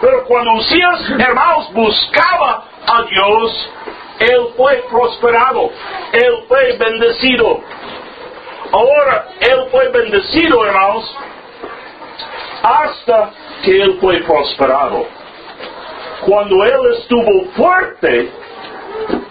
[0.00, 3.70] Pero cuando Usías, hermanos, buscaba a Dios,
[4.20, 5.70] él fue prosperado,
[6.12, 7.60] él fue bendecido.
[8.72, 11.14] Ahora, él fue bendecido, hermanos,
[12.62, 15.06] hasta que él fue prosperado.
[16.24, 18.32] Cuando él estuvo fuerte,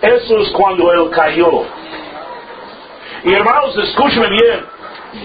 [0.02, 1.64] eso es cuando Él cayó.
[3.24, 4.66] Y hermanos, escúcheme bien.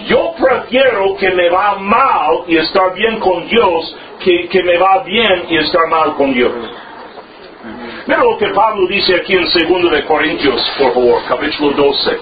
[0.07, 5.03] Yo prefiero que me va mal y estar bien con Dios que que me va
[5.03, 6.53] bien y estar mal con Dios.
[8.05, 12.19] Mira lo que Pablo dice aquí en 2 de Corintios, por favor, capítulo 12.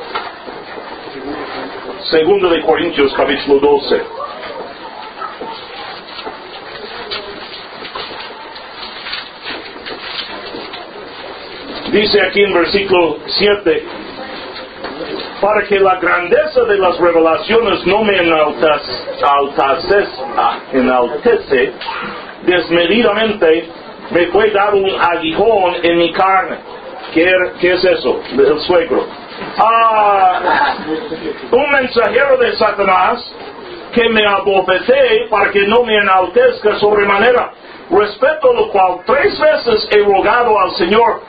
[2.12, 4.21] 2 de Corintios, capítulo 12.
[11.92, 13.84] Dice aquí en versículo 7,
[15.42, 18.18] para que la grandeza de las revelaciones no me
[20.38, 21.74] ah, enaltece
[22.44, 23.70] desmedidamente,
[24.12, 26.58] me fue dado un aguijón en mi carne.
[27.14, 28.22] ¿Qué, er- qué es eso?
[28.38, 29.06] El suegro.
[29.58, 30.76] Ah,
[31.52, 33.30] un mensajero de Satanás
[33.94, 37.52] que me abofeté para que no me enaltezca sobremanera.
[37.90, 41.22] Respecto a lo cual tres veces he rogado al Señor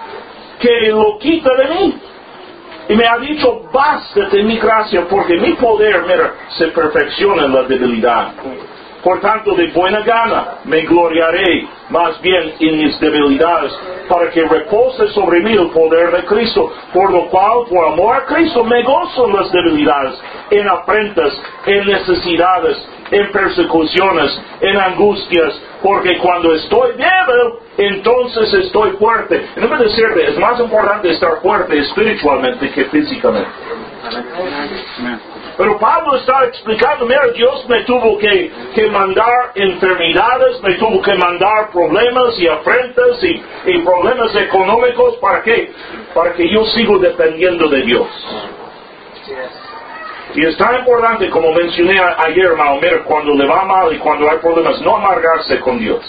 [0.59, 1.99] que lo quite de mí.
[2.89, 7.63] Y me ha dicho, bástate mi gracia, porque mi poder, mira, se perfecciona en la
[7.63, 8.33] debilidad.
[9.03, 13.73] Por tanto, de buena gana me gloriaré más bien en mis debilidades,
[14.09, 18.25] para que repose sobre mí el poder de Cristo, por lo cual, por amor a
[18.27, 21.33] Cristo, me gozo en las debilidades, en afrentas,
[21.67, 29.47] en necesidades, en persecuciones, en angustias, porque cuando estoy débil, entonces estoy fuerte.
[29.57, 33.51] En vez de ser, es más importante estar fuerte espiritualmente que físicamente.
[35.57, 41.15] Pero Pablo está explicando, mira, Dios me tuvo que, que mandar enfermedades, me tuvo que
[41.15, 45.71] mandar problemas y afrentas y, y problemas económicos, ¿para qué?
[46.15, 48.09] Para que yo sigo dependiendo de Dios.
[50.35, 54.39] Y es tan importante, como mencioné ayer, mira, cuando le va mal y cuando hay
[54.39, 56.01] problemas, no amargarse con Dios.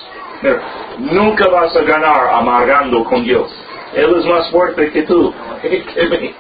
[0.42, 0.62] Mira,
[0.98, 3.54] nunca vas a ganar amargando con Dios.
[3.94, 5.34] Él es más fuerte que tú.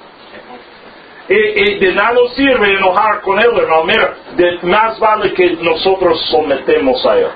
[1.30, 3.86] Y, y de nada nos sirve enojar con Él, hermano.
[3.86, 7.28] Mira, de- más vale que nosotros sometemos a Él.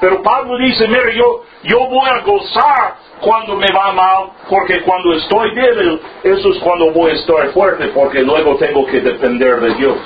[0.00, 5.14] Pero Pablo dice, mira, yo, yo voy a gozar cuando me va mal, porque cuando
[5.14, 9.74] estoy débil, eso es cuando voy a estar fuerte, porque luego tengo que depender de
[9.74, 9.96] Dios.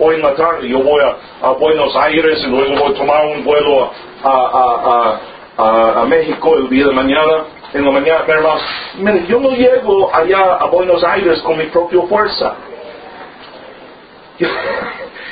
[0.00, 1.02] Hoy en la tarde yo voy
[1.42, 3.90] a, Buenos Aires y luego voy a tomar un vuelo
[4.22, 5.20] a, a-
[5.58, 7.44] a- México el día de mañana.
[7.74, 8.60] En la mañana, hermano,
[8.98, 12.54] mire, yo no llego allá a Buenos Aires con mi propia fuerza.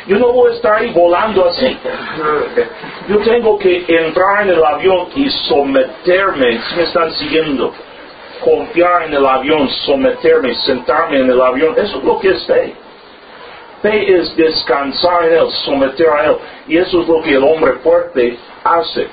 [0.07, 1.77] Yo no voy a estar ahí volando así.
[3.09, 7.73] Yo tengo que entrar en el avión y someterme, si me están siguiendo,
[8.45, 11.75] confiar en el avión, someterme, sentarme en el avión.
[11.77, 12.75] Eso es lo que es fe.
[13.83, 16.37] Fe es descansar en Él, someter a Él.
[16.69, 19.09] Y eso es lo que el hombre fuerte hace.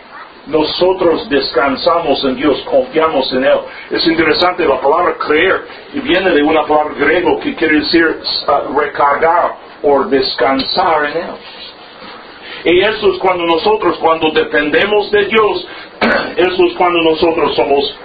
[0.48, 3.60] Nosotros descansamos en Dios, confiamos en Él.
[3.92, 8.78] Es interesante, la palabra creer y viene de una palabra griego que quiere decir uh,
[8.78, 11.36] recargar o descansar en Él.
[12.66, 15.68] Y eso es cuando nosotros, cuando dependemos de Dios,
[16.36, 17.96] eso es cuando nosotros somos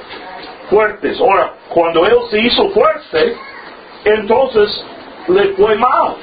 [0.70, 1.20] fuertes.
[1.20, 3.36] Ahora, cuando Él se hizo fuerte,
[4.04, 4.84] entonces
[5.26, 6.14] le fue mal.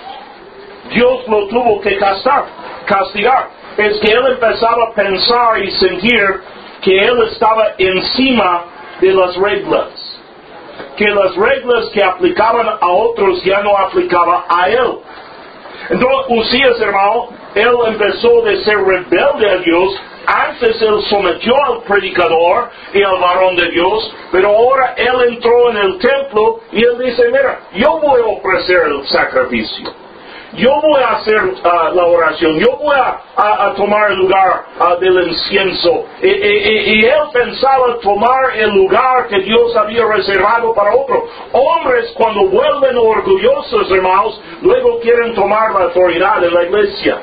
[0.90, 2.46] Dios lo tuvo que castigar,
[2.86, 3.50] castigar.
[3.78, 6.42] Es que Él empezaba a pensar y sentir
[6.82, 8.66] que Él estaba encima
[9.02, 9.90] de las reglas.
[10.96, 15.00] Que las reglas que aplicaban a otros ya no aplicaba a Él.
[15.90, 20.02] Entonces, Usías, hermano, él empezó de ser rebelde a Dios.
[20.26, 25.78] Antes él sometió al predicador y al varón de Dios, pero ahora él entró en
[25.78, 29.94] el templo y él dice, mira, yo voy a ofrecer el sacrificio.
[30.58, 35.28] Yo voy a hacer ah, la oración, yo voy a, tomar el lugar ah, del
[35.28, 36.06] incienso.
[36.22, 41.28] Y- y él pensaba tomar el lugar que Dios había reservado para otro.
[41.52, 47.20] Hombres cuando vuelven orgullosos, hermanos, luego quieren tomar la autoridad de la iglesia.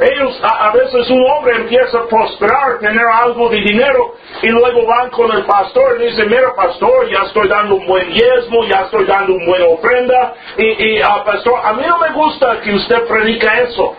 [0.00, 4.86] Ellos, a, a veces un hombre empieza a prosperar, tener algo de dinero, y luego
[4.86, 8.82] van con el pastor y dicen, mira pastor, ya estoy dando un buen diezmo, ya
[8.82, 12.74] estoy dando una buena ofrenda, y, y ah, pastor, a mí no me gusta que
[12.74, 13.96] usted predica eso.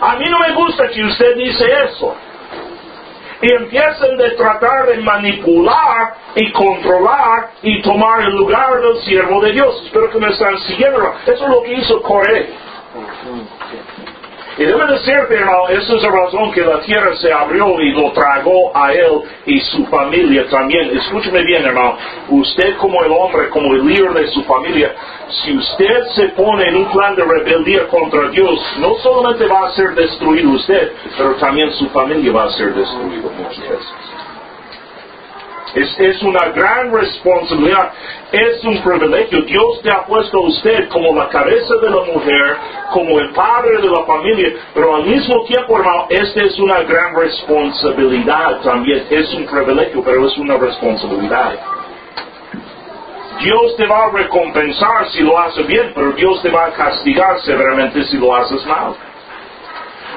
[0.00, 2.14] A mí no me gusta que usted dice eso.
[3.40, 9.52] Y empiezan de tratar de manipular y controlar y tomar el lugar del siervo de
[9.52, 9.82] Dios.
[9.84, 10.98] Espero que me están siguiendo.
[11.26, 12.50] Eso es lo que hizo Coré.
[14.58, 18.12] Y debe decirte, hermano, esa es la razón que la tierra se abrió y lo
[18.12, 20.96] tragó a él y su familia también.
[20.96, 21.96] Escúcheme bien, hermano.
[22.28, 24.94] Usted como el hombre, como el líder de su familia,
[25.28, 29.72] si usted se pone en un plan de rebeldía contra Dios, no solamente va a
[29.72, 34.21] ser destruido usted, pero también su familia va a ser destruida muchas veces.
[35.74, 37.92] Es, es una gran responsabilidad,
[38.30, 39.42] es un privilegio.
[39.42, 42.56] Dios te ha puesto a usted como la cabeza de la mujer,
[42.90, 47.14] como el padre de la familia, pero al mismo tiempo, hermano, esta es una gran
[47.16, 49.06] responsabilidad también.
[49.08, 51.58] Es un privilegio, pero es una responsabilidad.
[53.40, 57.40] Dios te va a recompensar si lo haces bien, pero Dios te va a castigar
[57.40, 58.94] severamente si lo haces mal.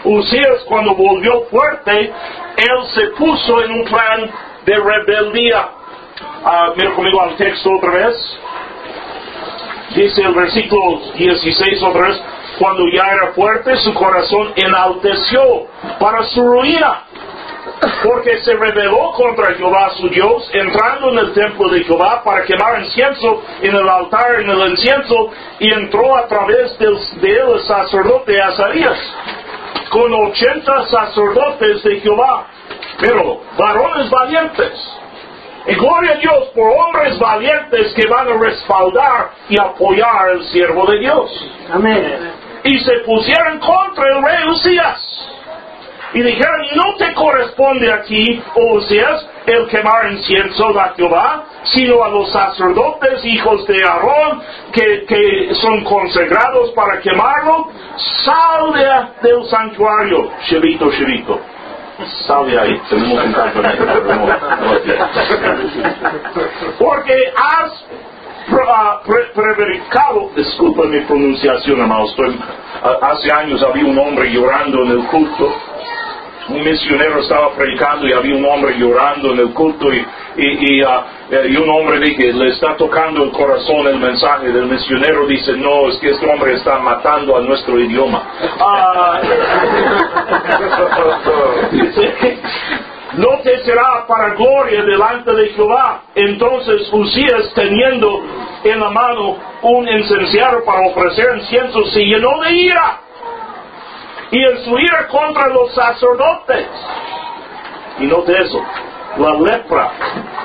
[0.03, 2.13] Usías cuando volvió fuerte,
[2.57, 4.31] él se puso en un plan
[4.65, 5.69] de rebeldía.
[6.43, 8.39] Ah, mira conmigo al texto otra vez.
[9.95, 12.21] Dice el versículo 16 otra vez,
[12.59, 15.67] cuando ya era fuerte, su corazón enalteció
[15.99, 17.03] para su ruina
[18.03, 22.83] porque se rebeló contra Jehová su Dios, entrando en el templo de Jehová para quemar
[22.83, 28.41] incienso en el altar, en el incienso, y entró a través de él el sacerdote
[28.41, 28.97] Azarías,
[29.95, 32.47] con ochenta sacerdotes de Jehová,
[32.99, 34.73] pero varones valientes.
[35.67, 40.85] Y gloria a Dios por hombres valientes que van a respaldar y apoyar al siervo
[40.85, 41.49] de Dios.
[41.71, 42.33] Amén.
[42.65, 45.34] Y se pusieron contra el rey Usías
[46.13, 52.31] y dijeron, no te corresponde aquí, Oseas, el quemar incienso a Jehová, sino a los
[52.31, 54.41] sacerdotes, hijos de Aarón,
[54.71, 57.69] que, son consagrados para quemarlo,
[58.23, 58.73] sal
[59.21, 61.39] del santuario, Shevito, Shevito.
[62.27, 63.35] Sal de ahí, tenemos un
[66.77, 67.85] Porque has
[69.33, 72.05] prevaricado, disculpa mi pronunciación, hermano,
[73.01, 75.53] hace años había un hombre llorando en el culto
[76.49, 80.05] un misionero estaba predicando y había un hombre llorando en el culto y,
[80.37, 80.85] eh,
[81.57, 85.97] un hombre dije, le está tocando el corazón el mensaje del misionero, dice, no, es
[85.97, 88.21] que este hombre está matando a nuestro idioma.
[88.59, 89.21] Ah,
[93.17, 96.03] no te será para gloria delante de Jehová.
[96.13, 98.21] Entonces Usías, teniendo
[98.63, 103.04] en la mano un incenciario para ofrecer incienso, se llenó de ira
[104.35, 106.67] y en su ira contra los sacerdotes.
[107.99, 108.61] Y note eso,
[109.17, 109.91] la lepra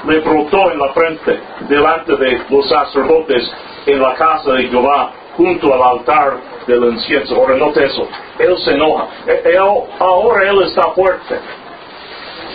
[0.07, 3.51] le brotó en la frente delante de los sacerdotes
[3.87, 6.37] en la casa de Jehová junto al altar
[6.69, 7.35] del incienso.
[7.35, 8.07] Ahora note eso,
[8.39, 9.59] él se enoja, e,
[9.99, 11.41] ahora él está fuerte.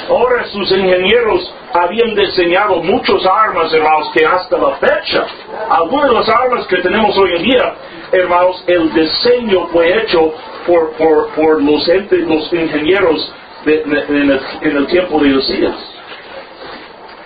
[0.07, 5.25] Ahora sus ingenieros habían diseñado muchas armas, hermanos, que hasta la fecha,
[5.69, 7.73] algunas de las armas que tenemos hoy en día,
[8.13, 10.33] hermanos, el diseño fue hecho
[10.65, 13.33] por, por, por los, los ingenieros
[13.65, 15.91] en, el, tiempo de Usías.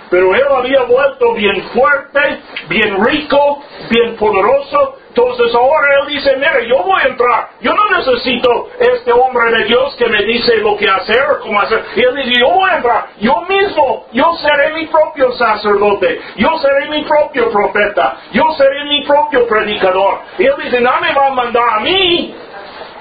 [0.10, 3.62] Pero él había vuelto bien fuerte, bien rico,
[3.92, 4.96] bien poderoso.
[5.10, 7.50] Entonces ahora él dice, mire, yo voy a entrar.
[7.62, 11.84] Yo no necesito este hombre de Dios que me dice lo que hacer cómo hacer.
[11.96, 13.08] Y él dice, yo voy a entrar.
[13.20, 16.22] Yo mismo, yo seré mi propio sacerdote.
[16.38, 18.18] Yo seré mi propio profeta.
[18.32, 20.22] Yo seré mi propio predicador.
[20.40, 22.36] Y él dice, no me va a mandar a mí.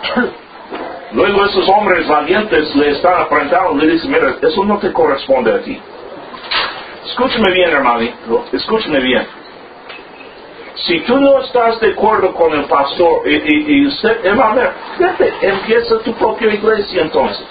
[1.13, 5.61] Luego esos hombres valientes le están apretando, le dicen, mira, eso no te corresponde a
[5.61, 5.81] ti.
[7.07, 8.07] Escúchame bien, hermano,
[8.53, 9.27] escúchame bien.
[10.87, 14.61] Si tú no estás de acuerdo con el pastor y, usted, hermano,
[14.99, 17.47] vete, empieza tu propia iglesia entonces.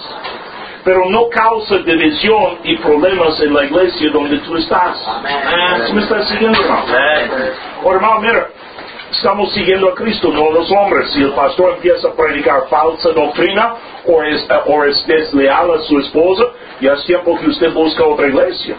[0.84, 4.96] Pero no causa división y problemas en la iglesia donde tú estás.
[5.06, 5.94] Amén.
[5.94, 6.84] ¿Me estás siguiendo, hermano?
[7.84, 8.48] O hermano, mira,
[9.18, 11.10] estamos siguiendo a Cristo, no a los hombres.
[11.12, 13.74] Si el pastor empieza a predicar falsa doctrina
[14.06, 16.44] o es, o es desleal a su esposa,
[16.80, 18.76] ya es tiempo que usted busca otra iglesia.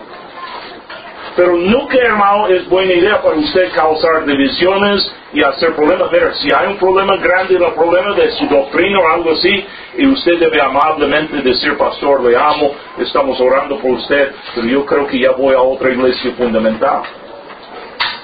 [1.35, 6.11] Pero nunca, hermano, es buena idea para usted causar divisiones y hacer problemas.
[6.11, 9.65] Mira, si hay un problema grande, el problema de su doctrina o algo así,
[9.97, 15.05] y usted debe amablemente decir, pastor, le amo, estamos orando por usted, pero yo creo
[15.05, 17.03] que ya voy a otra iglesia fundamental.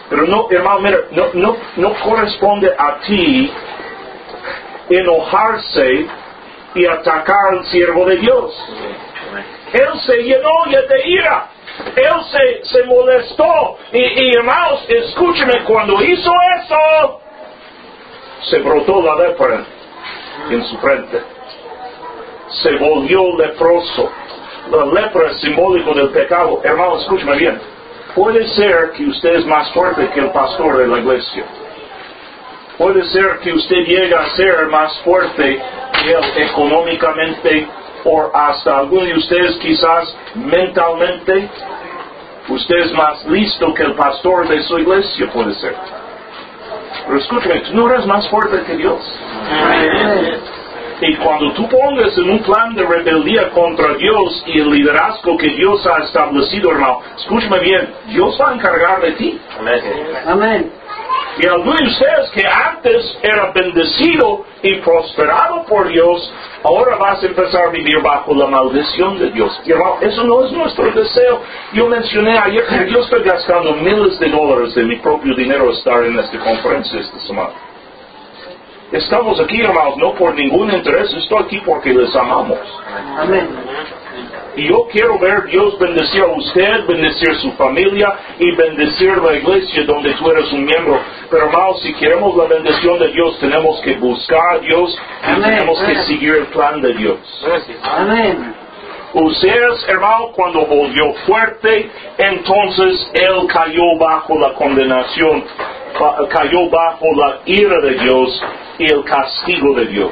[0.10, 3.52] Pero no, hermano, mira, no, no, no corresponde a ti
[4.90, 6.08] enojarse
[6.76, 8.54] y atacar al siervo de Dios.
[9.74, 11.48] Él se llenó de ira.
[11.96, 13.78] Él se, se molestó.
[13.92, 17.22] Y, y, hermanos, escúcheme, cuando hizo eso,
[18.44, 19.66] se brotó la lepra
[20.50, 21.22] en su frente.
[22.50, 24.12] Se volvió leproso.
[24.72, 26.62] La lepra es simbólico del pecado.
[26.64, 27.75] Hermanos, escúcheme bien.
[28.16, 31.44] Puede ser que usted es más fuerte que el pastor de la iglesia.
[32.78, 35.62] Puede ser que usted llegue a ser más fuerte
[36.02, 37.68] que él económicamente
[38.06, 41.50] o hasta algunos de ustedes quizás mentalmente.
[42.48, 45.76] Usted es más listo que el pastor de su iglesia, puede ser.
[47.06, 49.02] Pero escúchame, tú no eres más fuerte que Dios.
[51.02, 55.50] Y cuando tú pongas en un plan de rebeldía contra Dios y el liderazgo que
[55.50, 59.40] Dios ha establecido, hermano, escúchame bien, Dios va a encargar de ti.
[60.26, 60.72] Amén.
[61.38, 66.34] Y algunos de ustedes que antes era bendecido y prosperado por Dios,
[66.64, 69.62] ahora vas a empezar a vivir bajo la maldición de Dios.
[69.66, 71.42] Y hermano, eso no es nuestro deseo.
[71.74, 76.06] Yo mencioné ayer que yo estoy gastando miles de dólares de mi propio dinero estar
[76.06, 77.75] en esta conferencia esta semana.
[78.92, 82.60] Estamos aquí, hermanos, no por ningún interés, estoy aquí porque les amamos.
[83.18, 83.48] Amén.
[84.58, 89.84] Y yo quiero ver Dios bendecir a usted, bendecir su familia y bendecir la iglesia
[89.84, 90.98] donde tú eres un miembro.
[91.30, 95.44] Pero hermanos, si queremos la bendición de Dios, tenemos que buscar a Dios y Amén.
[95.44, 97.18] tenemos que seguir el plan de Dios.
[97.84, 98.56] Amén.
[99.14, 105.44] Useas, hermano, cuando volvió fuerte, entonces él cayó bajo la condenación,
[106.30, 108.44] cayó bajo la ira de Dios
[108.78, 110.12] y el castigo de Dios.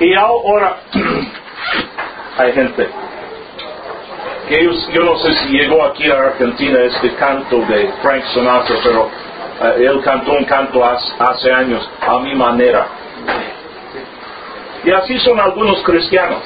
[0.00, 0.76] Y ahora
[2.38, 2.88] hay gente
[4.48, 8.76] que ellos- yo no sé si llegó aquí a Argentina este canto de Frank Sinatra,
[8.82, 9.10] pero
[9.62, 12.86] eh, él cantó un canto hace, hace años, a mi manera.
[14.84, 16.42] Y así son algunos cristianos.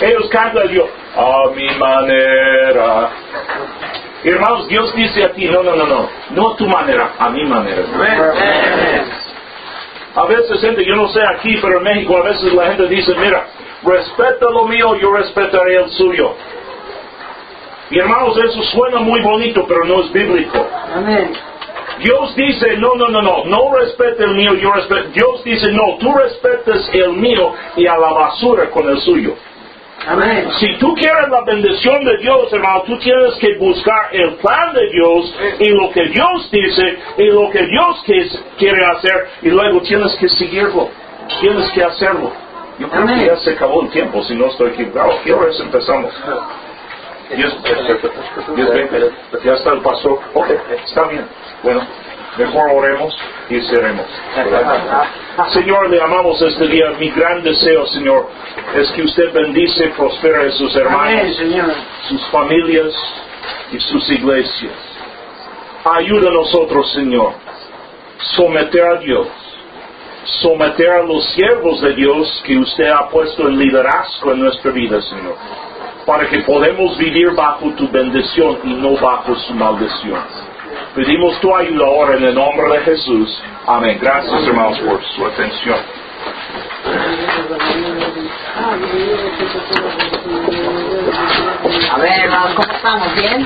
[0.00, 3.10] Ellos cantan Dios a mi manera.
[4.24, 7.44] Hermanos, Dios dice a ti, no, no, no, no, no a tu manera, a mi
[7.44, 7.82] manera.
[10.14, 13.14] A veces gente, yo no sé aquí, pero en México a veces la gente dice,
[13.14, 13.46] mira,
[13.84, 16.34] respeta lo mío, yo respetaré el suyo.
[17.90, 20.66] Y hermanos, eso suena muy bonito, pero no es bíblico.
[20.94, 21.32] Amén.
[22.00, 25.08] Dios dice, no, no, no, no, no respete el mío, yo respeto.
[25.12, 29.34] Dios dice, no, tú respetes el mío y a la basura con el suyo.
[30.06, 30.48] Amén.
[30.58, 34.88] Si tú quieres la bendición de Dios, hermano, tú tienes que buscar el plan de
[34.90, 38.04] Dios y lo que Dios dice y lo que Dios
[38.56, 40.88] quiere hacer y luego tienes que seguirlo.
[41.40, 42.32] Tienes que hacerlo.
[42.78, 43.18] Yo creo Amén.
[43.20, 45.10] que ya se acabó el tiempo, si no estoy equivocado.
[45.24, 46.12] ¿Qué horas empezamos?
[47.36, 47.54] Dios,
[48.56, 49.08] Dios bendiga.
[49.44, 50.18] ya está el pastor.
[50.32, 50.48] Ok,
[50.86, 51.26] está bien.
[51.62, 51.82] Bueno,
[52.38, 53.16] mejor oremos
[53.50, 54.06] y cerremos.
[55.50, 56.90] Señor, le amamos este día.
[56.98, 58.28] Mi gran deseo, Señor,
[58.74, 61.36] es que usted bendice y prospere a sus hermanos,
[62.08, 62.94] sus familias
[63.72, 64.72] y sus iglesias.
[65.84, 67.32] Ayuda a nosotros, Señor,
[68.36, 69.28] someter a Dios,
[70.42, 75.00] someter a los siervos de Dios que usted ha puesto en liderazgo en nuestra vida,
[75.00, 75.36] Señor,
[76.04, 80.20] para que podamos vivir bajo tu bendición y no bajo su maldición.
[80.94, 83.42] Pedimos tu ayuda ahora en el nombre de Jesús.
[83.66, 83.98] Amén.
[84.00, 85.78] Gracias, hermanos, por su atención.
[91.90, 93.14] A ver, hermanos, ¿cómo estamos?
[93.14, 93.44] ¿Bien?